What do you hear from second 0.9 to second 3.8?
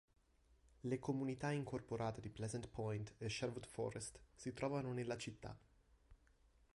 comunità incorporate di Pleasant Point e Sherwood